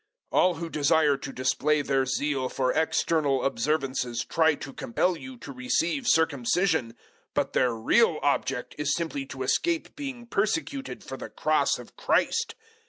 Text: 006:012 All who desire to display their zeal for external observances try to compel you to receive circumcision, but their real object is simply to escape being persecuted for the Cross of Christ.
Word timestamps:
006:012 0.33 0.39
All 0.39 0.53
who 0.55 0.67
desire 0.71 1.15
to 1.17 1.31
display 1.31 1.81
their 1.83 2.05
zeal 2.07 2.49
for 2.49 2.73
external 2.73 3.45
observances 3.45 4.25
try 4.25 4.55
to 4.55 4.73
compel 4.73 5.15
you 5.15 5.37
to 5.37 5.51
receive 5.51 6.07
circumcision, 6.07 6.95
but 7.35 7.53
their 7.53 7.75
real 7.75 8.17
object 8.23 8.73
is 8.79 8.95
simply 8.95 9.27
to 9.27 9.43
escape 9.43 9.95
being 9.95 10.25
persecuted 10.25 11.03
for 11.03 11.17
the 11.17 11.29
Cross 11.29 11.77
of 11.77 11.95
Christ. 11.97 12.55